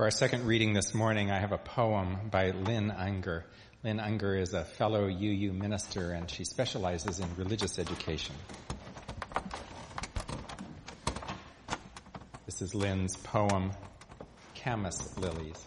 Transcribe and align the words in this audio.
For 0.00 0.04
our 0.04 0.10
second 0.10 0.46
reading 0.46 0.72
this 0.72 0.94
morning, 0.94 1.30
I 1.30 1.40
have 1.40 1.52
a 1.52 1.58
poem 1.58 2.30
by 2.30 2.52
Lynn 2.52 2.90
Ungar. 2.90 3.42
Lynn 3.84 3.98
Ungar 3.98 4.40
is 4.40 4.54
a 4.54 4.64
fellow 4.64 5.06
UU 5.08 5.52
minister 5.52 6.12
and 6.12 6.30
she 6.30 6.44
specializes 6.44 7.20
in 7.20 7.28
religious 7.36 7.78
education. 7.78 8.34
This 12.46 12.62
is 12.62 12.74
Lynn's 12.74 13.14
poem, 13.14 13.72
Camas 14.54 15.18
Lilies. 15.18 15.62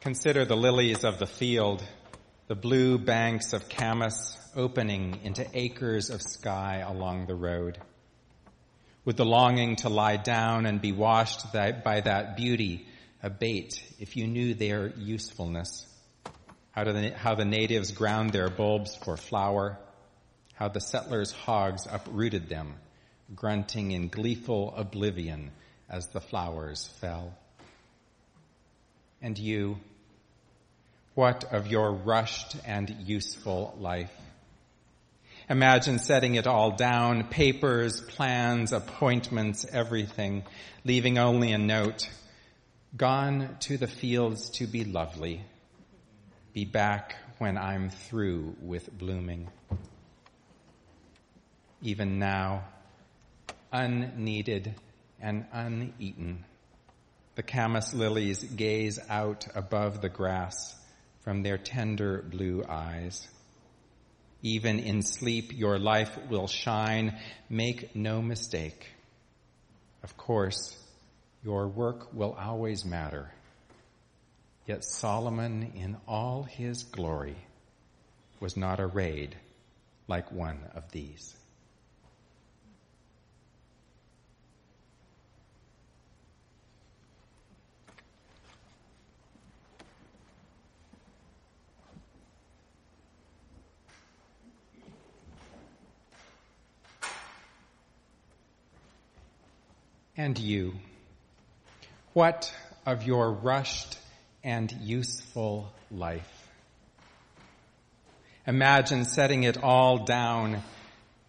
Consider 0.00 0.44
the 0.44 0.56
lilies 0.56 1.04
of 1.04 1.20
the 1.20 1.28
field, 1.28 1.84
the 2.48 2.54
blue 2.54 2.96
banks 2.96 3.52
of 3.52 3.68
camas 3.68 4.38
opening 4.54 5.18
into 5.24 5.44
acres 5.52 6.10
of 6.10 6.22
sky 6.22 6.84
along 6.86 7.26
the 7.26 7.34
road. 7.34 7.78
With 9.04 9.16
the 9.16 9.24
longing 9.24 9.76
to 9.76 9.88
lie 9.88 10.16
down 10.16 10.64
and 10.66 10.80
be 10.80 10.92
washed 10.92 11.52
by 11.52 12.00
that 12.02 12.36
beauty 12.36 12.86
abate 13.22 13.82
if 13.98 14.16
you 14.16 14.28
knew 14.28 14.54
their 14.54 14.88
usefulness. 14.96 15.86
How, 16.70 16.84
the, 16.84 17.10
how 17.10 17.34
the 17.34 17.44
natives 17.44 17.90
ground 17.90 18.30
their 18.30 18.48
bulbs 18.48 18.94
for 18.94 19.16
flour, 19.16 19.78
how 20.54 20.68
the 20.68 20.80
settlers' 20.80 21.32
hogs 21.32 21.86
uprooted 21.90 22.48
them, 22.48 22.74
grunting 23.34 23.90
in 23.90 24.08
gleeful 24.08 24.72
oblivion 24.76 25.50
as 25.88 26.08
the 26.08 26.20
flowers 26.20 26.88
fell. 27.00 27.36
And 29.20 29.36
you, 29.36 29.78
what 31.16 31.44
of 31.50 31.66
your 31.66 31.92
rushed 31.92 32.56
and 32.66 32.90
useful 33.06 33.74
life? 33.80 34.12
Imagine 35.48 35.98
setting 35.98 36.34
it 36.34 36.46
all 36.46 36.72
down, 36.72 37.24
papers, 37.28 38.02
plans, 38.02 38.70
appointments, 38.70 39.64
everything, 39.72 40.44
leaving 40.84 41.16
only 41.16 41.52
a 41.52 41.58
note. 41.58 42.10
Gone 42.94 43.56
to 43.60 43.78
the 43.78 43.86
fields 43.86 44.50
to 44.58 44.66
be 44.66 44.84
lovely. 44.84 45.42
Be 46.52 46.66
back 46.66 47.16
when 47.38 47.56
I'm 47.56 47.88
through 47.88 48.54
with 48.60 48.92
blooming. 48.92 49.48
Even 51.80 52.18
now, 52.18 52.64
unneeded 53.72 54.74
and 55.18 55.46
uneaten, 55.50 56.44
the 57.36 57.42
camas 57.42 57.94
lilies 57.94 58.44
gaze 58.44 58.98
out 59.08 59.46
above 59.54 60.02
the 60.02 60.10
grass 60.10 60.76
from 61.26 61.42
their 61.42 61.58
tender 61.58 62.22
blue 62.22 62.62
eyes. 62.68 63.26
Even 64.42 64.78
in 64.78 65.02
sleep, 65.02 65.50
your 65.52 65.76
life 65.76 66.16
will 66.30 66.46
shine. 66.46 67.18
Make 67.50 67.96
no 67.96 68.22
mistake. 68.22 68.86
Of 70.04 70.16
course, 70.16 70.78
your 71.42 71.66
work 71.66 72.14
will 72.14 72.36
always 72.38 72.84
matter. 72.84 73.28
Yet 74.68 74.84
Solomon, 74.84 75.72
in 75.74 75.96
all 76.06 76.44
his 76.44 76.84
glory, 76.84 77.36
was 78.38 78.56
not 78.56 78.78
arrayed 78.78 79.34
like 80.06 80.30
one 80.30 80.60
of 80.76 80.92
these. 80.92 81.34
And 100.16 100.38
you, 100.38 100.72
what 102.14 102.50
of 102.86 103.02
your 103.02 103.32
rushed 103.32 103.98
and 104.42 104.72
useful 104.80 105.70
life? 105.90 106.48
Imagine 108.46 109.04
setting 109.04 109.42
it 109.42 109.62
all 109.62 110.06
down, 110.06 110.62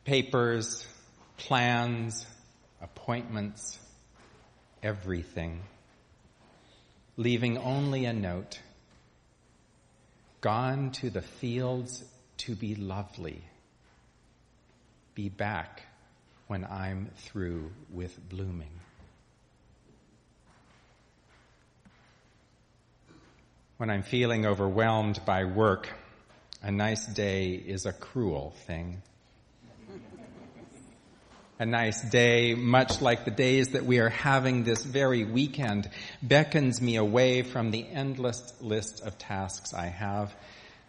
papers, 0.06 0.88
plans, 1.36 2.26
appointments, 2.82 3.78
everything, 4.82 5.60
leaving 7.18 7.58
only 7.58 8.06
a 8.06 8.14
note, 8.14 8.62
gone 10.40 10.92
to 10.92 11.10
the 11.10 11.22
fields 11.22 12.06
to 12.38 12.56
be 12.56 12.76
lovely, 12.76 13.42
be 15.14 15.28
back 15.28 15.84
when 16.48 16.66
I'm 16.66 17.12
through 17.18 17.72
with 17.92 18.18
blooming. 18.30 18.72
When 23.78 23.90
I'm 23.90 24.04
feeling 24.04 24.46
overwhelmed 24.46 25.20
by 25.26 25.46
work, 25.46 25.90
a 26.64 26.72
nice 26.72 27.06
day 27.06 27.52
is 27.54 27.86
a 27.86 27.94
cruel 27.94 28.56
thing. 28.66 29.02
A 31.60 31.66
nice 31.66 32.02
day, 32.02 32.54
much 32.54 33.02
like 33.02 33.26
the 33.26 33.32
days 33.32 33.70
that 33.70 33.84
we 33.84 34.00
are 34.00 34.10
having 34.10 34.64
this 34.64 34.84
very 34.84 35.26
weekend, 35.26 35.90
beckons 36.22 36.82
me 36.82 36.98
away 36.98 37.42
from 37.42 37.72
the 37.72 37.86
endless 37.88 38.54
list 38.62 39.02
of 39.04 39.18
tasks 39.18 39.74
I 39.74 39.88
have. 39.88 40.36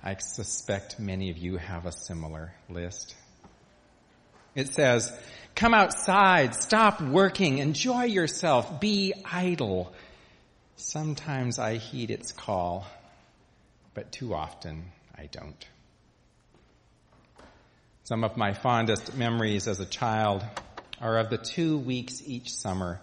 I 0.03 0.17
suspect 0.17 1.01
many 1.01 1.31
of 1.31 1.39
you 1.39 1.57
have 1.57 1.87
a 1.87 1.93
similar 1.93 2.53
list. 2.69 3.15
It 4.59 4.75
says, 4.75 5.17
come 5.55 5.73
outside, 5.73 6.53
stop 6.53 7.01
working, 7.01 7.59
enjoy 7.59 8.07
yourself, 8.07 8.81
be 8.81 9.15
idle. 9.25 9.93
Sometimes 10.75 11.61
I 11.61 11.77
heed 11.77 12.11
its 12.11 12.33
call, 12.33 12.85
but 13.95 14.11
too 14.11 14.35
often 14.35 14.87
I 15.17 15.27
don't. 15.27 15.65
Some 18.03 18.25
of 18.25 18.37
my 18.37 18.53
fondest 18.53 19.17
memories 19.17 19.69
as 19.69 19.79
a 19.79 19.87
child 19.87 20.43
are 21.01 21.19
of 21.19 21.31
the 21.31 21.39
two 21.39 21.79
weeks 21.79 22.21
each 22.27 22.53
summer 22.53 23.01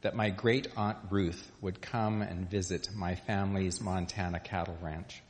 that 0.00 0.16
my 0.16 0.30
great 0.30 0.66
aunt 0.76 0.98
Ruth 1.08 1.52
would 1.60 1.80
come 1.80 2.20
and 2.20 2.50
visit 2.50 2.88
my 2.92 3.14
family's 3.14 3.80
Montana 3.80 4.40
cattle 4.40 4.76
ranch. 4.82 5.22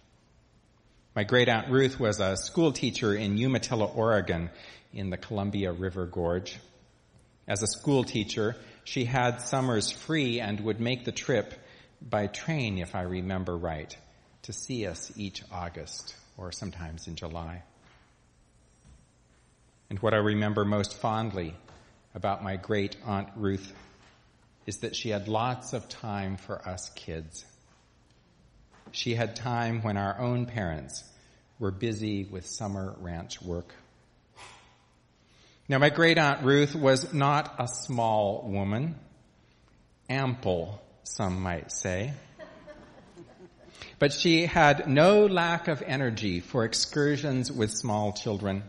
My 1.17 1.25
great 1.25 1.49
aunt 1.49 1.71
Ruth 1.71 1.99
was 1.99 2.21
a 2.21 2.37
school 2.37 2.73
teacher 2.73 3.15
in 3.15 3.39
Umatilla, 3.39 3.87
Oregon, 3.87 4.51
in 4.93 5.09
the 5.09 5.17
Columbia 5.17 5.73
River 5.73 6.05
Gorge. 6.05 6.59
As 7.49 7.63
a 7.63 7.67
school 7.67 8.05
teacher, 8.05 8.55
she 8.85 9.07
had 9.07 9.41
summers 9.41 9.91
free 9.91 10.41
and 10.41 10.61
would 10.61 10.79
make 10.79 11.07
the 11.07 11.13
trip 11.13 11.55
by 12.03 12.27
train, 12.27 12.77
if 12.77 12.95
I 12.95 13.01
remember 13.01 13.57
right, 13.57 13.97
to 14.43 14.53
see 14.53 14.87
us 14.87 15.11
each 15.17 15.43
August 15.51 16.15
or 16.37 16.53
sometimes 16.53 17.09
in 17.09 17.17
July. 17.17 17.63
And 19.89 19.99
what 20.01 20.13
I 20.13 20.19
remember 20.19 20.67
most 20.67 20.99
fondly 20.99 21.57
about 22.15 22.45
my 22.45 22.57
great 22.57 22.95
Aunt 23.07 23.31
Ruth 23.37 23.73
is 24.67 24.81
that 24.81 24.95
she 24.95 25.09
had 25.09 25.29
lots 25.29 25.73
of 25.73 25.89
time 25.89 26.37
for 26.37 26.61
us 26.69 26.91
kids. 26.91 27.47
She 28.97 29.15
had 29.15 29.37
time 29.37 29.83
when 29.83 29.99
our 29.99 30.19
own 30.19 30.47
parents 30.47 31.05
were 31.59 31.71
busy 31.71 32.25
with 32.25 32.47
summer 32.47 32.97
ranch 32.99 33.43
work. 33.43 33.75
Now, 35.69 35.77
my 35.77 35.91
great 35.91 36.17
aunt 36.17 36.43
Ruth 36.43 36.75
was 36.75 37.13
not 37.13 37.57
a 37.59 37.69
small 37.69 38.49
woman, 38.49 38.95
ample, 40.09 40.81
some 41.03 41.43
might 41.43 41.71
say. 41.73 42.15
But 43.99 44.15
she 44.15 44.47
had 44.47 44.89
no 44.89 45.27
lack 45.27 45.69
of 45.69 45.83
energy 45.83 46.41
for 46.41 46.65
excursions 46.65 47.53
with 47.53 47.73
small 47.73 48.15
children. 48.15 48.63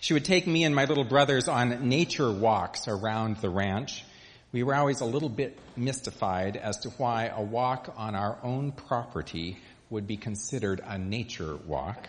She 0.00 0.14
would 0.14 0.24
take 0.24 0.46
me 0.46 0.62
and 0.62 0.76
my 0.76 0.84
little 0.84 1.02
brothers 1.02 1.48
on 1.48 1.88
nature 1.88 2.30
walks 2.30 2.86
around 2.86 3.38
the 3.38 3.50
ranch. 3.50 4.04
We 4.52 4.64
were 4.64 4.74
always 4.74 5.00
a 5.00 5.04
little 5.04 5.28
bit 5.28 5.56
mystified 5.76 6.56
as 6.56 6.78
to 6.78 6.90
why 6.90 7.26
a 7.26 7.40
walk 7.40 7.94
on 7.96 8.16
our 8.16 8.36
own 8.42 8.72
property 8.72 9.58
would 9.90 10.08
be 10.08 10.16
considered 10.16 10.80
a 10.84 10.98
nature 10.98 11.56
walk. 11.56 12.08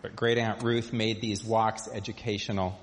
But 0.00 0.14
great 0.14 0.38
Aunt 0.38 0.62
Ruth 0.62 0.92
made 0.92 1.20
these 1.20 1.44
walks 1.44 1.88
educational. 1.92 2.78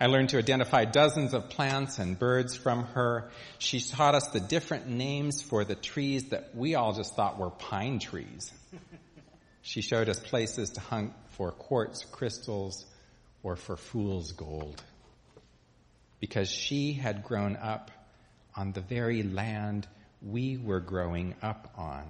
I 0.00 0.06
learned 0.06 0.30
to 0.30 0.38
identify 0.38 0.84
dozens 0.84 1.32
of 1.32 1.48
plants 1.48 1.98
and 2.00 2.18
birds 2.18 2.56
from 2.56 2.84
her. 2.86 3.30
She 3.58 3.80
taught 3.80 4.16
us 4.16 4.26
the 4.28 4.40
different 4.40 4.88
names 4.88 5.42
for 5.42 5.64
the 5.64 5.76
trees 5.76 6.30
that 6.30 6.56
we 6.56 6.74
all 6.74 6.92
just 6.92 7.14
thought 7.14 7.38
were 7.38 7.50
pine 7.50 8.00
trees. 8.00 8.52
She 9.62 9.80
showed 9.80 10.08
us 10.08 10.18
places 10.18 10.70
to 10.70 10.80
hunt 10.80 11.12
for 11.30 11.52
quartz 11.52 12.04
crystals 12.04 12.84
or 13.44 13.54
for 13.54 13.76
fool's 13.76 14.32
gold. 14.32 14.82
Because 16.20 16.50
she 16.50 16.92
had 16.92 17.22
grown 17.22 17.56
up 17.56 17.90
on 18.54 18.72
the 18.72 18.80
very 18.80 19.22
land 19.22 19.86
we 20.22 20.56
were 20.56 20.80
growing 20.80 21.34
up 21.42 21.72
on. 21.76 22.04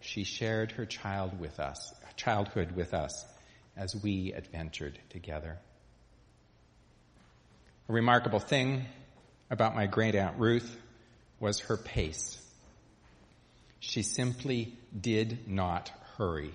she 0.00 0.22
shared 0.22 0.70
her 0.72 0.84
child 0.84 1.40
with 1.40 1.58
us, 1.58 1.94
childhood 2.16 2.72
with 2.72 2.94
us 2.94 3.24
as 3.76 3.94
we 4.02 4.32
adventured 4.32 4.98
together. 5.10 5.58
A 7.88 7.92
remarkable 7.92 8.38
thing 8.38 8.84
about 9.50 9.74
my 9.74 9.86
great 9.86 10.14
aunt 10.14 10.38
Ruth 10.38 10.76
was 11.40 11.60
her 11.60 11.76
pace. 11.76 12.40
She 13.80 14.02
simply 14.02 14.78
did 14.98 15.48
not 15.48 15.90
hurry. 16.16 16.54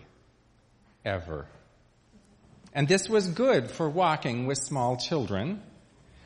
Ever. 1.06 1.48
And 2.74 2.88
this 2.88 3.08
was 3.08 3.28
good 3.28 3.72
for 3.72 3.90
walking 3.90 4.48
with 4.48 4.58
small 4.58 4.98
children. 4.98 5.62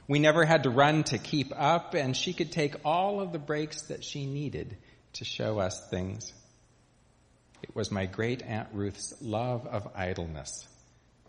We 0.07 0.19
never 0.19 0.45
had 0.45 0.63
to 0.63 0.69
run 0.69 1.03
to 1.05 1.17
keep 1.17 1.53
up, 1.55 1.93
and 1.93 2.15
she 2.15 2.33
could 2.33 2.51
take 2.51 2.75
all 2.85 3.21
of 3.21 3.31
the 3.31 3.39
breaks 3.39 3.83
that 3.83 4.03
she 4.03 4.25
needed 4.25 4.77
to 5.13 5.25
show 5.25 5.59
us 5.59 5.87
things. 5.89 6.33
It 7.61 7.73
was 7.73 7.91
my 7.91 8.05
great 8.05 8.43
Aunt 8.43 8.67
Ruth's 8.73 9.13
love 9.21 9.65
of 9.65 9.87
idleness 9.95 10.67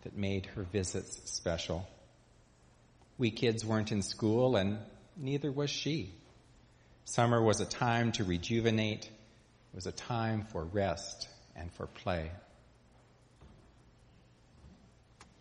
that 0.03 0.17
made 0.17 0.47
her 0.47 0.65
visits 0.65 1.31
special. 1.31 1.87
We 3.17 3.31
kids 3.31 3.65
weren't 3.65 3.93
in 3.93 4.03
school, 4.03 4.57
and 4.57 4.79
neither 5.17 5.53
was 5.53 5.71
she. 5.71 6.13
Summer 7.05 7.41
was 7.41 7.61
a 7.61 7.67
time 7.67 8.13
to 8.13 8.25
rejuvenate, 8.25 9.05
it 9.05 9.75
was 9.75 9.87
a 9.87 9.93
time 9.93 10.47
for 10.51 10.65
rest 10.65 11.29
and 11.55 11.73
for 11.75 11.87
play. 11.87 12.31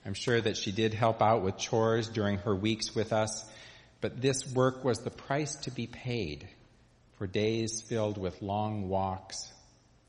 I'm 0.06 0.14
sure 0.14 0.40
that 0.40 0.58
she 0.58 0.72
did 0.72 0.94
help 0.94 1.22
out 1.22 1.44
with 1.44 1.58
chores 1.58 2.10
during 2.10 2.40
her 2.40 2.56
weeks 2.56 2.94
with 2.94 3.14
us, 3.14 3.46
but 4.02 4.22
this 4.22 4.46
work 4.54 4.84
was 4.84 5.00
the 5.00 5.10
price 5.10 5.56
to 5.64 5.72
be 5.72 5.88
paid 5.88 6.48
for 7.18 7.28
days 7.28 7.82
filled 7.82 8.18
with 8.18 8.42
long 8.42 8.90
walks, 8.90 9.52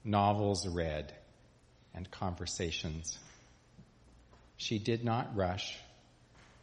novels 0.02 0.67
read, 0.67 1.12
and 1.94 2.11
conversations. 2.11 3.19
She 4.56 4.79
did 4.79 5.05
not 5.05 5.37
rush. 5.37 5.79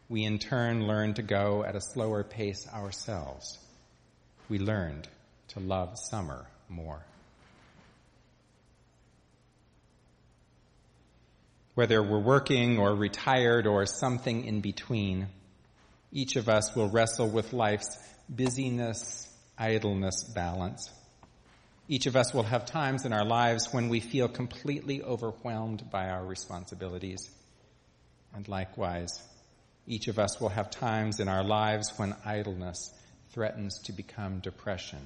We 0.08 0.24
in 0.24 0.38
turn 0.38 0.86
learned 0.86 1.16
to 1.16 1.22
go 1.22 1.64
at 1.64 1.76
a 1.76 1.80
slower 1.80 2.22
pace 2.22 2.68
ourselves. 2.68 3.58
We 4.50 4.58
learned 4.58 5.08
to 5.48 5.60
love 5.60 5.98
summer 5.98 6.46
more. 6.68 7.02
Whether 11.74 12.02
we're 12.02 12.18
working 12.18 12.78
or 12.78 12.94
retired 12.94 13.66
or 13.66 13.86
something 13.86 14.44
in 14.44 14.60
between, 14.60 15.28
each 16.12 16.36
of 16.36 16.48
us 16.48 16.76
will 16.76 16.90
wrestle 16.90 17.28
with 17.28 17.54
life's 17.54 17.96
busyness, 18.28 19.26
idleness 19.56 20.24
balance. 20.34 20.90
Each 21.88 22.06
of 22.06 22.14
us 22.14 22.34
will 22.34 22.42
have 22.42 22.66
times 22.66 23.06
in 23.06 23.14
our 23.14 23.24
lives 23.24 23.68
when 23.72 23.88
we 23.88 24.00
feel 24.00 24.28
completely 24.28 25.02
overwhelmed 25.02 25.90
by 25.90 26.10
our 26.10 26.24
responsibilities. 26.24 27.30
And 28.34 28.46
likewise, 28.48 29.22
each 29.86 30.08
of 30.08 30.18
us 30.18 30.40
will 30.40 30.50
have 30.50 30.70
times 30.70 31.20
in 31.20 31.28
our 31.28 31.42
lives 31.42 31.92
when 31.96 32.14
idleness 32.24 32.92
threatens 33.32 33.78
to 33.84 33.92
become 33.92 34.40
depression 34.40 35.00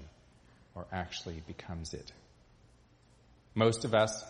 or 0.74 0.86
actually 0.92 1.42
becomes 1.46 1.94
it. 1.94 2.12
Most 3.54 3.84
of 3.84 3.94
us 3.94 4.24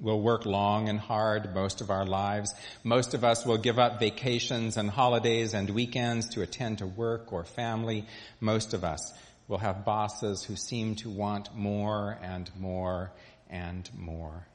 will 0.00 0.20
work 0.20 0.44
long 0.44 0.88
and 0.88 0.98
hard 0.98 1.54
most 1.54 1.80
of 1.80 1.90
our 1.90 2.04
lives. 2.04 2.54
Most 2.82 3.14
of 3.14 3.24
us 3.24 3.46
will 3.46 3.58
give 3.58 3.78
up 3.78 4.00
vacations 4.00 4.76
and 4.76 4.90
holidays 4.90 5.54
and 5.54 5.70
weekends 5.70 6.30
to 6.30 6.42
attend 6.42 6.78
to 6.78 6.86
work 6.86 7.32
or 7.32 7.44
family. 7.44 8.06
Most 8.40 8.74
of 8.74 8.84
us 8.84 9.12
will 9.48 9.58
have 9.58 9.84
bosses 9.84 10.42
who 10.42 10.56
seem 10.56 10.96
to 10.96 11.10
want 11.10 11.54
more 11.54 12.18
and 12.22 12.50
more 12.58 13.12
and 13.48 13.88
more. 13.96 14.46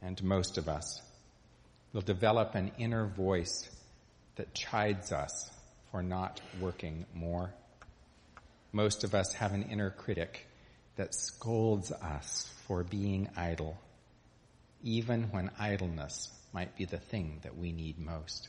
And 0.00 0.22
most 0.22 0.58
of 0.58 0.68
us 0.68 1.02
will 1.92 2.02
develop 2.02 2.54
an 2.54 2.72
inner 2.78 3.06
voice 3.06 3.68
that 4.36 4.54
chides 4.54 5.12
us 5.12 5.50
for 5.90 6.02
not 6.02 6.40
working 6.60 7.06
more. 7.14 7.52
Most 8.72 9.04
of 9.04 9.14
us 9.14 9.32
have 9.34 9.52
an 9.52 9.64
inner 9.70 9.90
critic 9.90 10.46
that 10.96 11.14
scolds 11.14 11.92
us 11.92 12.50
for 12.66 12.82
being 12.82 13.28
idle 13.36 13.78
even 14.82 15.24
when 15.30 15.50
idleness 15.58 16.30
might 16.52 16.76
be 16.76 16.84
the 16.84 16.98
thing 16.98 17.40
that 17.42 17.56
we 17.56 17.72
need 17.72 17.98
most. 17.98 18.48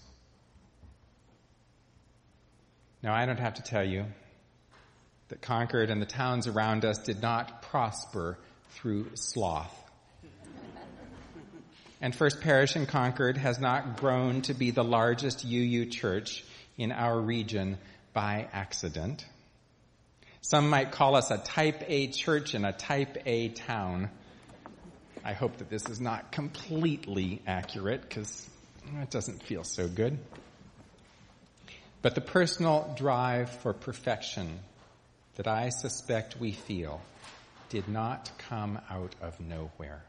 Now, 3.03 3.13
I 3.13 3.25
don't 3.25 3.39
have 3.39 3.55
to 3.55 3.61
tell 3.61 3.83
you 3.83 4.05
that 5.29 5.41
Concord 5.41 5.89
and 5.89 6.01
the 6.01 6.05
towns 6.05 6.47
around 6.47 6.85
us 6.85 6.99
did 6.99 7.21
not 7.21 7.61
prosper 7.63 8.37
through 8.71 9.11
sloth. 9.15 9.73
and 12.01 12.15
First 12.15 12.41
Parish 12.41 12.75
in 12.75 12.85
Concord 12.85 13.37
has 13.37 13.59
not 13.59 13.97
grown 13.97 14.41
to 14.43 14.53
be 14.53 14.71
the 14.71 14.83
largest 14.83 15.45
UU 15.45 15.87
church 15.87 16.43
in 16.77 16.91
our 16.91 17.19
region 17.19 17.77
by 18.13 18.47
accident. 18.53 19.25
Some 20.41 20.69
might 20.69 20.91
call 20.91 21.15
us 21.15 21.29
a 21.29 21.37
type 21.37 21.83
A 21.87 22.07
church 22.07 22.55
in 22.55 22.63
a 22.63 22.71
type 22.71 23.17
A 23.25 23.49
town. 23.49 24.09
I 25.23 25.33
hope 25.33 25.57
that 25.57 25.69
this 25.69 25.87
is 25.89 25.99
not 25.99 26.31
completely 26.31 27.41
accurate 27.45 28.01
because 28.01 28.49
it 29.01 29.09
doesn't 29.09 29.43
feel 29.43 29.63
so 29.63 29.87
good. 29.87 30.17
But 32.01 32.15
the 32.15 32.21
personal 32.21 32.93
drive 32.97 33.49
for 33.49 33.73
perfection 33.73 34.59
that 35.35 35.47
I 35.47 35.69
suspect 35.69 36.39
we 36.39 36.51
feel 36.51 37.01
did 37.69 37.87
not 37.87 38.31
come 38.49 38.79
out 38.89 39.15
of 39.21 39.39
nowhere. 39.39 40.03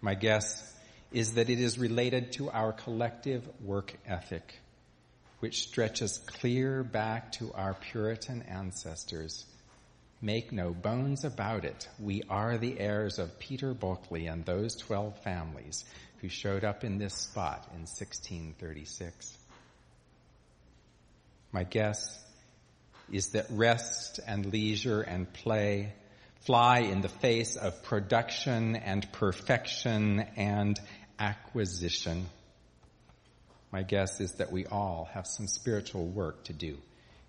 My 0.00 0.14
guess 0.14 0.72
is 1.12 1.34
that 1.34 1.50
it 1.50 1.60
is 1.60 1.78
related 1.78 2.32
to 2.32 2.50
our 2.50 2.72
collective 2.72 3.48
work 3.62 3.94
ethic, 4.06 4.58
which 5.40 5.62
stretches 5.68 6.18
clear 6.18 6.82
back 6.82 7.32
to 7.32 7.52
our 7.52 7.74
Puritan 7.74 8.42
ancestors 8.42 9.44
Make 10.24 10.52
no 10.52 10.72
bones 10.72 11.26
about 11.26 11.66
it. 11.66 11.86
We 12.00 12.22
are 12.30 12.56
the 12.56 12.80
heirs 12.80 13.18
of 13.18 13.38
Peter 13.38 13.74
Bulkeley 13.74 14.26
and 14.26 14.42
those 14.42 14.74
12 14.74 15.18
families 15.18 15.84
who 16.22 16.30
showed 16.30 16.64
up 16.64 16.82
in 16.82 16.96
this 16.96 17.12
spot 17.12 17.66
in 17.74 17.80
1636. 17.80 19.36
My 21.52 21.64
guess 21.64 22.18
is 23.12 23.32
that 23.32 23.48
rest 23.50 24.18
and 24.26 24.46
leisure 24.46 25.02
and 25.02 25.30
play 25.30 25.92
fly 26.46 26.78
in 26.78 27.02
the 27.02 27.10
face 27.10 27.56
of 27.56 27.82
production 27.82 28.76
and 28.76 29.06
perfection 29.12 30.20
and 30.36 30.80
acquisition. 31.18 32.24
My 33.70 33.82
guess 33.82 34.22
is 34.22 34.32
that 34.36 34.50
we 34.50 34.64
all 34.64 35.06
have 35.12 35.26
some 35.26 35.48
spiritual 35.48 36.06
work 36.06 36.44
to 36.44 36.54
do 36.54 36.78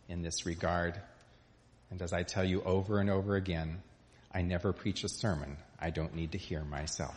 in 0.07 0.21
this 0.21 0.45
regard. 0.45 1.01
And 1.91 2.01
as 2.01 2.13
I 2.13 2.23
tell 2.23 2.43
you 2.43 2.61
over 2.63 2.99
and 2.99 3.09
over 3.09 3.35
again, 3.35 3.81
I 4.31 4.41
never 4.41 4.73
preach 4.73 5.03
a 5.03 5.09
sermon 5.09 5.57
I 5.79 5.91
don't 5.91 6.15
need 6.15 6.31
to 6.31 6.37
hear 6.37 6.63
myself. 6.63 7.15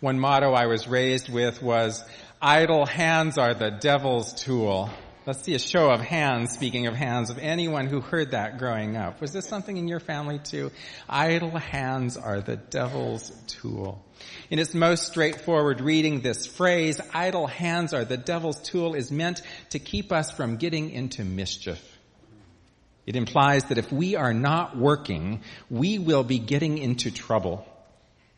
One 0.00 0.18
motto 0.18 0.52
I 0.52 0.66
was 0.66 0.86
raised 0.86 1.32
with 1.32 1.62
was, 1.62 2.04
idle 2.40 2.84
hands 2.84 3.38
are 3.38 3.54
the 3.54 3.70
devil's 3.70 4.34
tool. 4.34 4.90
Let's 5.26 5.42
see 5.42 5.54
a 5.54 5.58
show 5.58 5.90
of 5.90 6.00
hands, 6.00 6.52
speaking 6.52 6.86
of 6.86 6.94
hands, 6.94 7.30
of 7.30 7.38
anyone 7.38 7.86
who 7.86 8.00
heard 8.00 8.30
that 8.30 8.58
growing 8.58 8.96
up. 8.96 9.20
Was 9.20 9.32
this 9.32 9.48
something 9.48 9.76
in 9.76 9.88
your 9.88 9.98
family 9.98 10.38
too? 10.38 10.70
Idle 11.08 11.50
hands 11.50 12.16
are 12.16 12.40
the 12.40 12.56
devil's 12.56 13.30
tool. 13.48 14.04
In 14.50 14.58
its 14.58 14.74
most 14.74 15.06
straightforward 15.06 15.80
reading, 15.80 16.20
this 16.20 16.46
phrase, 16.46 17.00
idle 17.12 17.46
hands 17.46 17.92
are 17.92 18.04
the 18.04 18.16
devil's 18.16 18.60
tool, 18.60 18.94
is 18.94 19.10
meant 19.10 19.42
to 19.70 19.78
keep 19.78 20.12
us 20.12 20.30
from 20.30 20.58
getting 20.58 20.90
into 20.90 21.24
mischief. 21.24 21.95
It 23.06 23.14
implies 23.14 23.64
that 23.64 23.78
if 23.78 23.92
we 23.92 24.16
are 24.16 24.34
not 24.34 24.76
working, 24.76 25.40
we 25.70 25.98
will 25.98 26.24
be 26.24 26.40
getting 26.40 26.76
into 26.76 27.12
trouble. 27.12 27.66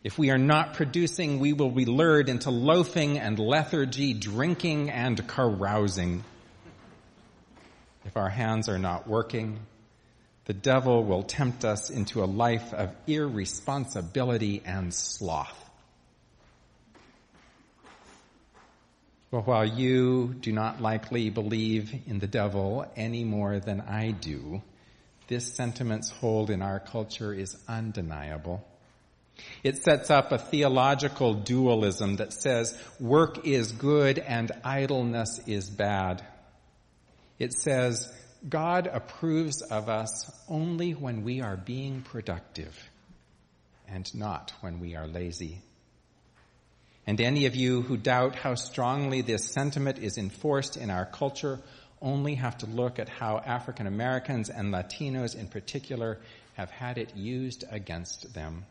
If 0.05 0.19
we 0.19 0.31
are 0.31 0.39
not 0.39 0.75
producing, 0.75 1.41
we 1.41 1.55
will 1.55 1.71
be 1.71 1.87
lured 1.87 2.29
into 2.29 2.51
loafing 2.51 3.19
and 3.19 3.39
lethargy, 3.39 4.13
drinking 4.13 4.91
and 4.91 5.27
carousing. 5.27 6.23
If 8.05 8.17
our 8.17 8.29
hands 8.29 8.69
are 8.69 8.79
not 8.79 9.09
working, 9.09 9.59
the 10.45 10.55
devil 10.55 11.03
will 11.03 11.23
tempt 11.23 11.65
us 11.65 11.91
into 11.91 12.23
a 12.23 12.27
life 12.27 12.73
of 12.73 12.95
irresponsibility 13.07 14.63
and 14.65 14.95
sloth. 14.95 15.68
But 19.31 19.47
while 19.47 19.67
you 19.67 20.35
do 20.41 20.53
not 20.53 20.81
likely 20.81 21.29
believe 21.29 21.95
in 22.07 22.19
the 22.19 22.27
devil 22.27 22.91
any 22.97 23.25
more 23.25 23.61
than 23.61 23.83
I 23.83 24.13
do, 24.13 24.63
this 25.27 25.55
sentiment's 25.55 26.11
hold 26.11 26.49
in 26.49 26.63
our 26.63 26.81
culture 26.81 27.35
is 27.35 27.57
undeniable. 27.69 28.67
It 29.63 29.77
sets 29.83 30.11
up 30.11 30.33
a 30.33 30.39
theological 30.39 31.35
dualism 31.35 32.17
that 32.17 32.33
says 32.33 32.77
work 32.99 33.47
is 33.47 33.73
good 33.73 34.19
and 34.19 34.51
idleness 34.65 35.41
is 35.47 35.69
bad. 35.69 36.25
It 37.39 37.53
says 37.53 38.13
God 38.49 38.87
approves 38.87 39.63
of 39.63 39.89
us 39.89 40.31
only 40.49 40.93
when 40.93 41.23
we 41.23 41.41
are 41.41 41.57
being 41.57 42.03
productive 42.03 42.77
and 43.87 44.13
not 44.15 44.53
when 44.61 44.81
we 44.81 44.97
are 44.97 45.07
lazy. 45.07 45.61
And 47.09 47.23
any 47.23 47.47
of 47.47 47.57
you 47.57 47.81
who 47.81 47.97
doubt 47.97 48.35
how 48.35 48.55
strongly 48.55 49.23
this 49.23 49.51
sentiment 49.51 49.97
is 49.97 50.19
enforced 50.19 50.77
in 50.77 50.91
our 50.91 51.07
culture 51.07 51.59
only 52.03 52.35
have 52.35 52.59
to 52.59 52.67
look 52.67 52.99
at 52.99 53.09
how 53.09 53.39
African 53.39 53.87
Americans 53.87 54.51
and 54.51 54.75
Latinos 54.75 55.35
in 55.35 55.47
particular 55.47 56.19
have 56.53 56.71
had 56.71 56.99
it 56.99 57.17
used 57.17 57.65
against 57.71 58.35
them. 58.35 58.67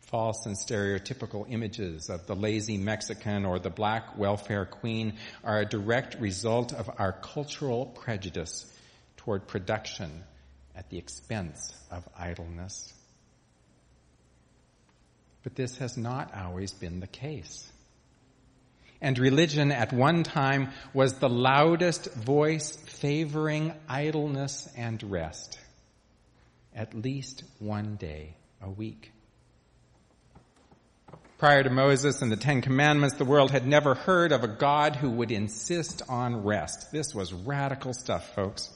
False 0.00 0.46
and 0.46 0.56
stereotypical 0.56 1.44
images 1.52 2.08
of 2.08 2.26
the 2.26 2.34
lazy 2.34 2.78
Mexican 2.78 3.44
or 3.44 3.58
the 3.58 3.68
black 3.68 4.16
welfare 4.16 4.64
queen 4.64 5.18
are 5.44 5.60
a 5.60 5.66
direct 5.66 6.18
result 6.20 6.72
of 6.72 6.88
our 6.96 7.12
cultural 7.12 7.84
prejudice 7.84 8.64
toward 9.18 9.46
production 9.46 10.24
at 10.74 10.88
the 10.88 10.96
expense 10.96 11.74
of 11.90 12.02
idleness. 12.18 12.94
But 15.42 15.54
this 15.54 15.78
has 15.78 15.96
not 15.96 16.34
always 16.34 16.72
been 16.72 17.00
the 17.00 17.06
case. 17.06 17.70
And 19.00 19.18
religion 19.18 19.72
at 19.72 19.92
one 19.92 20.22
time 20.22 20.70
was 20.92 21.14
the 21.14 21.28
loudest 21.28 22.12
voice 22.14 22.76
favoring 22.76 23.72
idleness 23.88 24.68
and 24.76 25.02
rest, 25.02 25.58
at 26.76 26.92
least 26.92 27.44
one 27.58 27.96
day 27.96 28.34
a 28.60 28.68
week. 28.68 29.10
Prior 31.38 31.62
to 31.62 31.70
Moses 31.70 32.20
and 32.20 32.30
the 32.30 32.36
Ten 32.36 32.60
Commandments, 32.60 33.16
the 33.16 33.24
world 33.24 33.50
had 33.50 33.66
never 33.66 33.94
heard 33.94 34.30
of 34.30 34.44
a 34.44 34.48
God 34.48 34.96
who 34.96 35.08
would 35.08 35.30
insist 35.30 36.02
on 36.06 36.44
rest. 36.44 36.92
This 36.92 37.14
was 37.14 37.32
radical 37.32 37.94
stuff, 37.94 38.34
folks. 38.34 38.68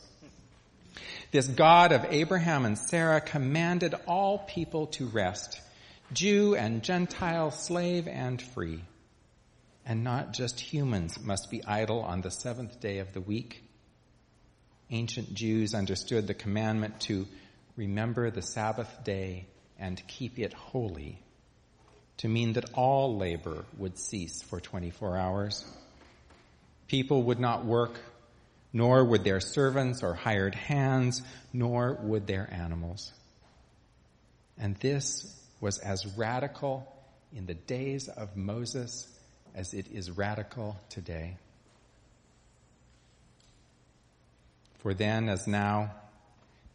This 1.30 1.46
God 1.46 1.92
of 1.92 2.06
Abraham 2.08 2.64
and 2.64 2.78
Sarah 2.78 3.20
commanded 3.20 3.94
all 4.06 4.38
people 4.38 4.86
to 4.86 5.04
rest, 5.04 5.60
Jew 6.14 6.54
and 6.54 6.82
Gentile, 6.82 7.50
slave 7.50 8.08
and 8.08 8.40
free. 8.40 8.82
And 9.84 10.02
not 10.02 10.32
just 10.32 10.58
humans 10.58 11.20
must 11.20 11.50
be 11.50 11.64
idle 11.64 12.00
on 12.00 12.22
the 12.22 12.30
seventh 12.30 12.80
day 12.80 12.98
of 12.98 13.12
the 13.12 13.20
week. 13.20 13.62
Ancient 14.90 15.34
Jews 15.34 15.74
understood 15.74 16.26
the 16.26 16.34
commandment 16.34 17.00
to 17.02 17.26
remember 17.76 18.30
the 18.30 18.42
Sabbath 18.42 19.04
day 19.04 19.46
and 19.78 20.02
keep 20.06 20.38
it 20.38 20.52
holy 20.52 21.20
to 22.18 22.28
mean 22.28 22.52
that 22.54 22.70
all 22.74 23.16
labor 23.16 23.64
would 23.76 23.98
cease 23.98 24.42
for 24.42 24.60
24 24.60 25.16
hours. 25.16 25.64
People 26.86 27.24
would 27.24 27.40
not 27.40 27.64
work, 27.64 27.98
nor 28.72 29.04
would 29.04 29.24
their 29.24 29.40
servants 29.40 30.02
or 30.02 30.14
hired 30.14 30.54
hands, 30.54 31.22
nor 31.52 31.98
would 32.02 32.26
their 32.26 32.48
animals. 32.52 33.12
And 34.56 34.76
this 34.76 35.43
was 35.64 35.78
as 35.78 36.06
radical 36.18 36.86
in 37.32 37.46
the 37.46 37.54
days 37.54 38.10
of 38.10 38.36
Moses 38.36 39.08
as 39.54 39.72
it 39.72 39.86
is 39.90 40.10
radical 40.10 40.76
today. 40.90 41.38
For 44.80 44.92
then, 44.92 45.30
as 45.30 45.46
now, 45.46 45.94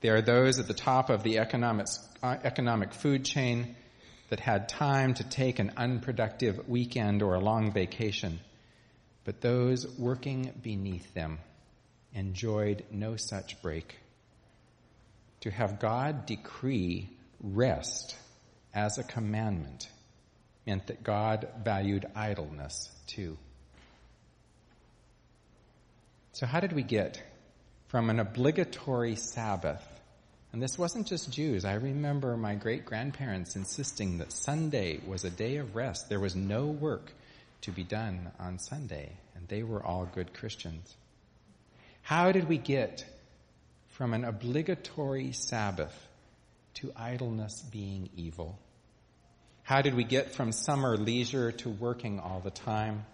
there 0.01 0.15
are 0.15 0.23
those 0.23 0.57
at 0.57 0.67
the 0.67 0.73
top 0.73 1.11
of 1.11 1.21
the 1.21 1.37
economic, 1.37 1.85
uh, 2.23 2.37
economic 2.43 2.95
food 2.95 3.25
chain 3.25 3.75
that 4.31 4.39
had 4.39 4.67
time 4.67 5.13
to 5.13 5.23
take 5.23 5.59
an 5.59 5.71
unproductive 5.77 6.67
weekend 6.67 7.21
or 7.21 7.35
a 7.35 7.39
long 7.39 7.71
vacation, 7.71 8.39
but 9.23 9.39
those 9.39 9.85
working 9.99 10.51
beneath 10.63 11.13
them 11.13 11.37
enjoyed 12.15 12.83
no 12.89 13.17
such 13.17 13.61
break. 13.61 13.99
To 15.41 15.51
have 15.51 15.79
God 15.79 16.25
decree 16.25 17.07
rest 17.39 18.15
as 18.73 18.97
a 18.97 19.03
commandment 19.03 19.89
meant 20.65 20.87
that 20.87 21.03
God 21.03 21.47
valued 21.63 22.05
idleness 22.15 22.89
too. 23.07 23.37
So 26.33 26.45
how 26.45 26.59
did 26.59 26.73
we 26.73 26.83
get 26.83 27.21
from 27.87 28.09
an 28.09 28.19
obligatory 28.19 29.15
Sabbath 29.15 29.83
and 30.51 30.61
this 30.61 30.77
wasn't 30.79 31.05
just 31.05 31.31
Jews. 31.31 31.63
I 31.63 31.73
remember 31.73 32.35
my 32.35 32.55
great 32.55 32.85
grandparents 32.85 33.55
insisting 33.55 34.17
that 34.17 34.31
Sunday 34.31 34.99
was 35.05 35.23
a 35.23 35.29
day 35.29 35.57
of 35.57 35.75
rest. 35.75 36.09
There 36.09 36.19
was 36.19 36.35
no 36.35 36.65
work 36.65 37.11
to 37.61 37.71
be 37.71 37.83
done 37.83 38.31
on 38.39 38.57
Sunday, 38.57 39.11
and 39.35 39.47
they 39.47 39.61
were 39.61 39.83
all 39.83 40.09
good 40.11 40.33
Christians. 40.33 40.95
How 42.01 42.31
did 42.31 42.49
we 42.49 42.57
get 42.57 43.05
from 43.89 44.13
an 44.13 44.25
obligatory 44.25 45.33
Sabbath 45.33 46.07
to 46.75 46.91
idleness 46.95 47.61
being 47.71 48.09
evil? 48.15 48.59
How 49.63 49.81
did 49.81 49.93
we 49.93 50.03
get 50.03 50.33
from 50.33 50.51
summer 50.51 50.97
leisure 50.97 51.51
to 51.51 51.69
working 51.69 52.19
all 52.19 52.39
the 52.39 52.51
time? 52.51 53.05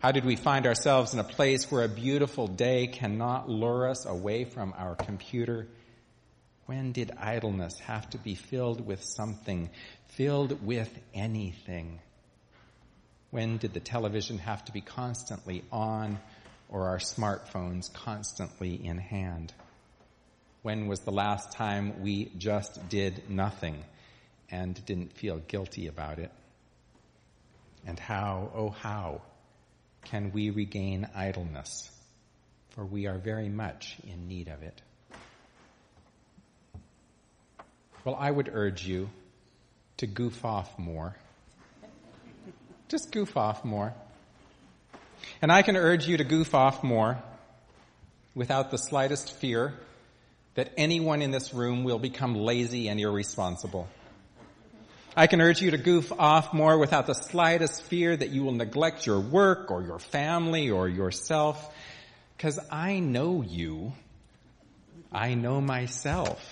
How 0.00 0.12
did 0.12 0.24
we 0.24 0.36
find 0.36 0.66
ourselves 0.66 1.14
in 1.14 1.18
a 1.18 1.24
place 1.24 1.70
where 1.70 1.82
a 1.84 1.88
beautiful 1.88 2.46
day 2.46 2.86
cannot 2.86 3.48
lure 3.48 3.88
us 3.88 4.06
away 4.06 4.44
from 4.44 4.74
our 4.76 4.94
computer 4.94 5.66
when 6.66 6.92
did 6.92 7.10
idleness 7.18 7.78
have 7.78 8.10
to 8.10 8.18
be 8.18 8.34
filled 8.34 8.86
with 8.86 9.02
something, 9.02 9.70
filled 10.08 10.62
with 10.62 10.90
anything? 11.14 11.98
When 13.30 13.56
did 13.56 13.72
the 13.72 13.80
television 13.80 14.36
have 14.36 14.66
to 14.66 14.72
be 14.72 14.82
constantly 14.82 15.64
on 15.72 16.18
or 16.68 16.88
our 16.88 16.98
smartphones 16.98 17.90
constantly 17.92 18.74
in 18.74 18.98
hand? 18.98 19.54
When 20.68 20.86
was 20.86 21.00
the 21.00 21.12
last 21.12 21.52
time 21.52 22.02
we 22.02 22.30
just 22.36 22.90
did 22.90 23.30
nothing 23.30 23.82
and 24.50 24.74
didn't 24.84 25.14
feel 25.14 25.38
guilty 25.38 25.86
about 25.86 26.18
it? 26.18 26.30
And 27.86 27.98
how, 27.98 28.50
oh 28.54 28.68
how, 28.68 29.22
can 30.04 30.30
we 30.30 30.50
regain 30.50 31.08
idleness? 31.14 31.90
For 32.72 32.84
we 32.84 33.06
are 33.06 33.16
very 33.16 33.48
much 33.48 33.96
in 34.04 34.28
need 34.28 34.48
of 34.48 34.62
it. 34.62 34.82
Well, 38.04 38.16
I 38.16 38.30
would 38.30 38.50
urge 38.52 38.86
you 38.86 39.08
to 39.96 40.06
goof 40.06 40.44
off 40.44 40.78
more. 40.78 41.16
Just 42.88 43.10
goof 43.10 43.38
off 43.38 43.64
more. 43.64 43.94
And 45.40 45.50
I 45.50 45.62
can 45.62 45.78
urge 45.78 46.06
you 46.06 46.18
to 46.18 46.24
goof 46.24 46.54
off 46.54 46.84
more 46.84 47.16
without 48.34 48.70
the 48.70 48.76
slightest 48.76 49.32
fear 49.32 49.72
that 50.58 50.72
anyone 50.76 51.22
in 51.22 51.30
this 51.30 51.54
room 51.54 51.84
will 51.84 52.00
become 52.00 52.34
lazy 52.34 52.88
and 52.88 52.98
irresponsible. 52.98 53.86
I 55.16 55.28
can 55.28 55.40
urge 55.40 55.62
you 55.62 55.70
to 55.70 55.78
goof 55.78 56.10
off 56.18 56.52
more 56.52 56.76
without 56.76 57.06
the 57.06 57.14
slightest 57.14 57.84
fear 57.84 58.16
that 58.16 58.30
you 58.30 58.42
will 58.42 58.50
neglect 58.50 59.06
your 59.06 59.20
work 59.20 59.70
or 59.70 59.84
your 59.84 60.00
family 60.00 60.70
or 60.70 60.88
yourself. 60.88 61.72
Cause 62.38 62.58
I 62.72 62.98
know 62.98 63.42
you. 63.42 63.92
I 65.12 65.34
know 65.34 65.60
myself. 65.60 66.44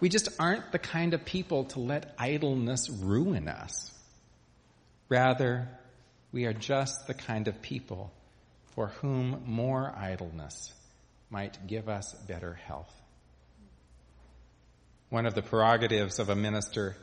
We 0.00 0.08
just 0.08 0.30
aren't 0.40 0.72
the 0.72 0.80
kind 0.80 1.14
of 1.14 1.24
people 1.24 1.66
to 1.66 1.78
let 1.78 2.16
idleness 2.18 2.90
ruin 2.90 3.46
us. 3.46 3.92
Rather, 5.08 5.68
we 6.32 6.46
are 6.46 6.52
just 6.52 7.06
the 7.06 7.14
kind 7.14 7.46
of 7.46 7.62
people 7.62 8.10
for 8.74 8.88
whom 8.88 9.44
more 9.46 9.94
idleness 9.96 10.72
might 11.30 11.68
give 11.68 11.88
us 11.88 12.14
better 12.26 12.54
health. 12.54 12.92
One 15.10 15.24
of 15.24 15.34
the 15.34 15.42
prerogatives 15.42 16.18
of 16.18 16.28
a 16.28 16.36
minister 16.36 16.94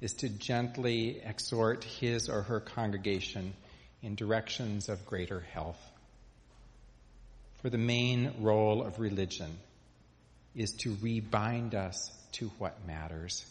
is 0.00 0.14
to 0.14 0.28
gently 0.28 1.22
exhort 1.24 1.84
his 1.84 2.28
or 2.28 2.42
her 2.42 2.58
congregation 2.58 3.54
in 4.02 4.16
directions 4.16 4.88
of 4.88 5.06
greater 5.06 5.40
health. 5.40 5.80
For 7.62 7.70
the 7.70 7.78
main 7.78 8.34
role 8.40 8.82
of 8.82 8.98
religion 8.98 9.58
is 10.56 10.72
to 10.78 10.94
rebind 10.96 11.74
us 11.74 12.10
to 12.32 12.48
what 12.58 12.84
matters. 12.84 13.44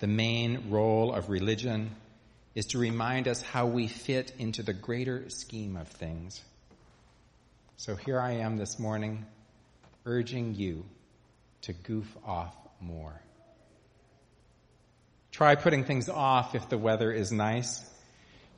The 0.00 0.06
main 0.06 0.70
role 0.70 1.14
of 1.14 1.30
religion 1.30 1.90
is 2.54 2.66
to 2.66 2.78
remind 2.78 3.28
us 3.28 3.40
how 3.40 3.66
we 3.66 3.88
fit 3.88 4.32
into 4.38 4.62
the 4.62 4.74
greater 4.74 5.30
scheme 5.30 5.76
of 5.76 5.88
things. 5.88 6.40
So 7.78 7.96
here 7.96 8.20
I 8.20 8.32
am 8.32 8.58
this 8.58 8.78
morning 8.78 9.24
urging 10.04 10.54
you 10.54 10.84
to 11.62 11.72
goof 11.72 12.16
off 12.24 12.54
more. 12.80 13.20
Try 15.32 15.54
putting 15.54 15.84
things 15.84 16.08
off 16.08 16.54
if 16.54 16.68
the 16.68 16.78
weather 16.78 17.12
is 17.12 17.30
nice. 17.30 17.84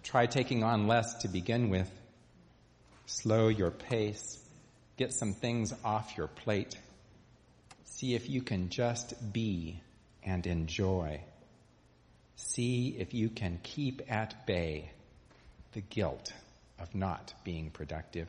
Try 0.02 0.26
taking 0.26 0.64
on 0.64 0.87
less 0.87 1.14
to 1.23 1.28
begin 1.28 1.69
with. 1.69 1.90
Slow 3.07 3.49
your 3.49 3.71
pace. 3.71 4.38
Get 4.97 5.12
some 5.12 5.35
things 5.35 5.75
off 5.85 6.16
your 6.16 6.28
plate. 6.28 6.78
See 7.85 8.14
if 8.14 8.30
you 8.30 8.40
can 8.40 8.71
just 8.71 9.33
be 9.33 9.80
and 10.23 10.47
enjoy. 10.47 11.21
See 12.37 12.97
if 12.99 13.12
you 13.12 13.28
can 13.28 13.59
keep 13.62 14.02
at 14.11 14.47
bay 14.47 14.90
the 15.73 15.80
guilt 15.80 16.33
of 16.78 16.95
not 16.95 17.35
being 17.45 17.71
productive. 17.71 18.28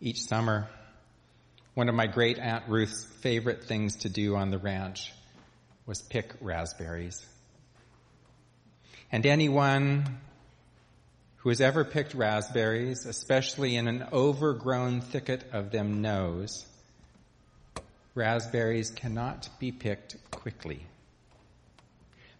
Each 0.00 0.22
summer, 0.22 0.68
one 1.74 1.88
of 1.88 1.94
my 1.94 2.06
great 2.06 2.38
Aunt 2.38 2.64
Ruth's 2.68 3.04
favorite 3.20 3.64
things 3.64 3.96
to 3.98 4.08
do 4.08 4.36
on 4.36 4.50
the 4.50 4.58
ranch 4.58 5.12
was 5.86 6.02
pick 6.02 6.32
raspberries. 6.40 7.24
And 9.12 9.24
anyone 9.24 10.18
who 11.36 11.50
has 11.50 11.60
ever 11.60 11.84
picked 11.84 12.14
raspberries, 12.14 13.06
especially 13.06 13.76
in 13.76 13.86
an 13.86 14.06
overgrown 14.12 15.00
thicket 15.00 15.44
of 15.52 15.70
them, 15.70 16.02
knows 16.02 16.66
raspberries 18.14 18.90
cannot 18.90 19.48
be 19.58 19.72
picked 19.72 20.16
quickly. 20.30 20.86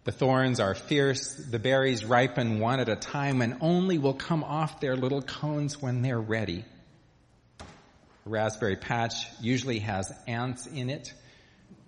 The 0.03 0.11
thorns 0.11 0.59
are 0.59 0.75
fierce, 0.75 1.33
the 1.35 1.59
berries 1.59 2.05
ripen 2.05 2.59
one 2.59 2.79
at 2.79 2.89
a 2.89 2.95
time 2.95 3.41
and 3.41 3.57
only 3.61 3.97
will 3.97 4.13
come 4.13 4.43
off 4.43 4.79
their 4.79 4.95
little 4.95 5.21
cones 5.21 5.81
when 5.81 6.01
they're 6.01 6.19
ready. 6.19 6.63
Raspberry 8.25 8.75
patch 8.75 9.27
usually 9.39 9.79
has 9.79 10.11
ants 10.27 10.65
in 10.65 10.89
it, 10.89 11.13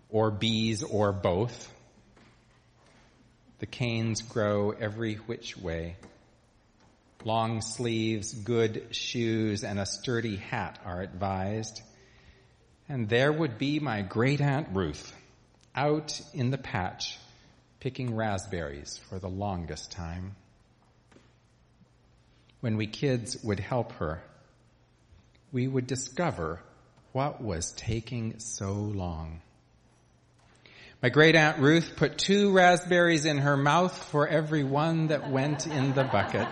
or 0.09 0.29
bees, 0.29 0.83
or 0.83 1.11
both. 1.11 1.73
The 3.57 3.65
canes 3.65 4.21
grow 4.21 4.69
every 4.69 5.15
which 5.15 5.57
way. 5.57 5.95
Long 7.23 7.61
sleeves, 7.61 8.33
good 8.33 8.89
shoes, 8.91 9.63
and 9.63 9.79
a 9.79 9.85
sturdy 9.87 10.35
hat 10.35 10.77
are 10.85 11.01
advised. 11.01 11.81
And 12.87 13.09
there 13.09 13.33
would 13.33 13.57
be 13.57 13.79
my 13.79 14.03
great 14.03 14.39
aunt 14.39 14.69
Ruth 14.73 15.11
out 15.75 16.21
in 16.35 16.51
the 16.51 16.57
patch 16.59 17.17
picking 17.79 18.15
raspberries 18.15 18.99
for 19.09 19.17
the 19.17 19.27
longest 19.27 19.91
time. 19.91 20.35
When 22.61 22.77
we 22.77 22.85
kids 22.85 23.37
would 23.43 23.59
help 23.59 23.93
her, 23.93 24.21
we 25.51 25.67
would 25.67 25.87
discover 25.87 26.61
what 27.11 27.41
was 27.41 27.71
taking 27.73 28.39
so 28.39 28.73
long. 28.73 29.41
My 31.01 31.09
great 31.09 31.35
aunt 31.35 31.59
Ruth 31.59 31.93
put 31.95 32.17
two 32.17 32.51
raspberries 32.51 33.25
in 33.25 33.37
her 33.37 33.55
mouth 33.55 33.95
for 34.05 34.27
every 34.27 34.63
one 34.63 35.07
that 35.07 35.29
went 35.29 35.67
in 35.67 35.93
the 35.93 36.03
bucket. 36.03 36.47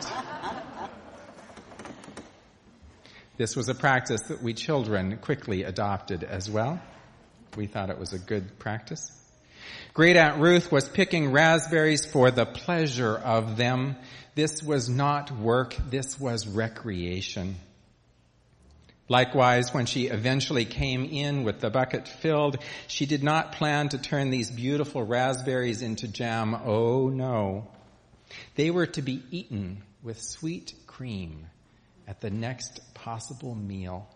This 3.38 3.56
was 3.56 3.68
a 3.68 3.76
practice 3.76 4.22
that 4.30 4.42
we 4.42 4.54
children 4.54 5.18
quickly 5.18 5.64
adopted 5.64 6.24
as 6.24 6.50
well. 6.50 6.80
We 7.58 7.68
thought 7.68 7.90
it 7.90 8.00
was 8.00 8.14
a 8.14 8.20
good 8.20 8.60
practice. 8.60 9.12
Great 9.94 10.16
Aunt 10.16 10.40
Ruth 10.40 10.72
was 10.72 10.88
picking 10.88 11.32
raspberries 11.32 12.06
for 12.06 12.32
the 12.32 12.46
pleasure 12.46 13.16
of 13.16 13.58
them. 13.58 13.96
This 14.36 14.62
was 14.62 14.88
not 14.88 15.32
work, 15.32 15.76
this 15.90 16.20
was 16.20 16.48
recreation. 16.48 17.56
Likewise, 19.08 19.72
when 19.72 19.86
she 19.86 20.08
eventually 20.08 20.66
came 20.66 21.06
in 21.06 21.44
with 21.44 21.60
the 21.60 21.70
bucket 21.70 22.08
filled, 22.08 22.58
she 22.88 23.06
did 23.06 23.24
not 23.24 23.52
plan 23.52 23.90
to 23.90 24.00
turn 24.00 24.32
these 24.32 24.50
beautiful 24.50 25.04
raspberries 25.04 25.84
into 25.84 26.08
jam. 26.08 26.56
Oh 26.56 27.10
no. 27.10 27.68
They 28.56 28.72
were 28.72 28.88
to 28.88 29.04
be 29.04 29.22
eaten 29.30 29.84
with 30.02 30.20
sweet 30.20 30.74
cream 30.88 31.46
at 32.08 32.20
the 32.20 32.32
next 32.32 32.80
possible 32.96 33.54
meal. 33.54 34.08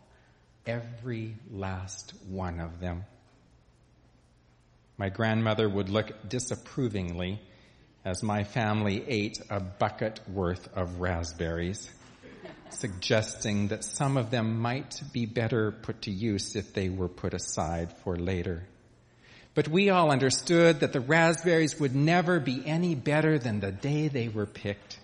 Every 0.65 1.35
last 1.51 2.13
one 2.27 2.59
of 2.59 2.79
them. 2.79 3.05
My 4.97 5.09
grandmother 5.09 5.69
would 5.69 5.89
look 5.89 6.27
disapprovingly 6.27 7.39
as 8.03 8.23
my 8.23 8.43
family 8.43 9.03
ate 9.07 9.39
a 9.49 9.59
bucket 9.59 10.19
worth 10.27 10.67
of 10.75 10.99
raspberries 10.99 11.89
suggesting 12.73 13.69
that 13.69 13.83
some 13.83 14.17
of 14.17 14.31
them 14.31 14.59
might 14.59 15.01
be 15.11 15.25
better 15.25 15.71
put 15.71 16.03
to 16.03 16.11
use 16.11 16.55
if 16.55 16.73
they 16.73 16.89
were 16.89 17.07
put 17.07 17.33
aside 17.33 17.91
for 18.03 18.17
later. 18.17 18.63
But 19.55 19.67
we 19.67 19.89
all 19.89 20.11
understood 20.11 20.81
that 20.81 20.93
the 20.93 20.99
raspberries 20.99 21.79
would 21.79 21.95
never 21.95 22.39
be 22.39 22.65
any 22.65 22.95
better 22.95 23.39
than 23.39 23.59
the 23.59 23.71
day 23.71 24.07
they 24.07 24.27
were 24.27 24.45
picked. 24.45 24.99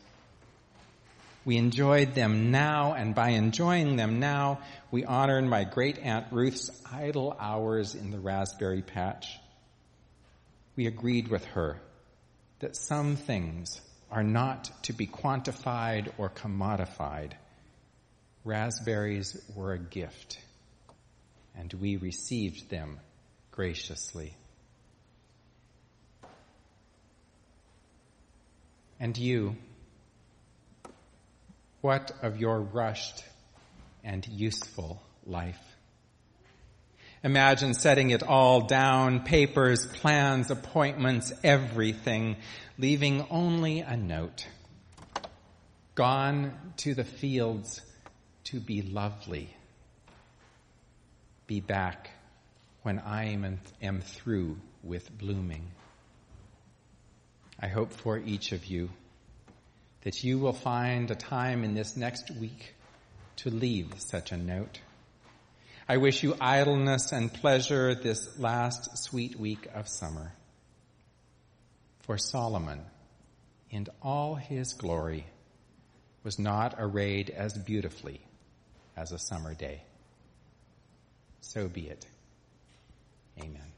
We 1.43 1.57
enjoyed 1.57 2.15
them 2.15 2.51
now, 2.51 2.93
and 2.93 3.13
by 3.13 3.29
enjoying 3.29 3.95
them 3.95 4.19
now, 4.19 4.59
we 4.91 5.05
honored 5.05 5.45
my 5.45 5.63
great 5.63 5.99
Aunt 5.99 6.27
Ruth's 6.31 6.71
idle 6.91 7.35
hours 7.39 7.95
in 7.95 8.11
the 8.11 8.19
raspberry 8.19 8.81
patch. 8.81 9.27
We 10.75 10.87
agreed 10.87 11.27
with 11.27 11.45
her 11.45 11.79
that 12.59 12.75
some 12.75 13.15
things 13.15 13.81
are 14.09 14.23
not 14.23 14.71
to 14.83 14.93
be 14.93 15.07
quantified 15.07 16.11
or 16.17 16.29
commodified 16.29 17.33
raspberries 18.45 19.35
were 19.55 19.73
a 19.73 19.79
gift, 19.79 20.39
and 21.57 21.73
we 21.73 21.97
received 21.97 22.69
them 22.69 22.99
graciously. 23.51 24.37
And 28.99 29.17
you, 29.17 29.57
what 31.81 32.11
of 32.21 32.37
your 32.37 32.61
rushed 32.61 33.23
and 34.03 34.25
useful 34.27 35.01
life? 35.25 35.59
Imagine 37.23 37.73
setting 37.73 38.11
it 38.11 38.21
all 38.21 38.61
down, 38.61 39.23
papers, 39.23 39.87
plans, 39.87 40.51
appointments, 40.51 41.33
everything, 41.43 42.37
leaving 42.77 43.25
only 43.31 43.79
a 43.79 43.97
note. 43.97 44.45
Gone 45.95 46.53
to 46.77 46.93
the 46.93 47.03
fields 47.03 47.81
to 48.45 48.59
be 48.59 48.81
lovely. 48.81 49.49
Be 51.47 51.59
back 51.59 52.11
when 52.83 52.99
I 52.99 53.25
am, 53.29 53.59
am 53.81 54.01
through 54.01 54.57
with 54.83 55.15
blooming. 55.17 55.71
I 57.59 57.67
hope 57.67 57.91
for 57.91 58.17
each 58.17 58.51
of 58.51 58.65
you 58.65 58.89
that 60.03 60.23
you 60.23 60.37
will 60.37 60.53
find 60.53 61.09
a 61.09 61.15
time 61.15 61.63
in 61.63 61.73
this 61.73 61.97
next 61.97 62.29
week 62.39 62.75
to 63.37 63.49
leave 63.49 63.93
such 63.97 64.31
a 64.31 64.37
note. 64.37 64.79
I 65.89 65.97
wish 65.97 66.21
you 66.21 66.35
idleness 66.39 67.11
and 67.11 67.33
pleasure 67.33 67.95
this 67.95 68.37
last 68.37 68.97
sweet 68.97 69.39
week 69.39 69.67
of 69.73 69.87
summer. 69.87 70.33
For 72.01 72.19
Solomon, 72.19 72.81
in 73.71 73.87
all 74.03 74.35
his 74.35 74.73
glory, 74.73 75.25
was 76.23 76.37
not 76.37 76.75
arrayed 76.77 77.31
as 77.31 77.53
beautifully 77.53 78.21
as 78.97 79.11
a 79.11 79.19
summer 79.19 79.53
day. 79.53 79.81
So 81.41 81.67
be 81.67 81.87
it. 81.89 82.05
Amen. 83.39 83.74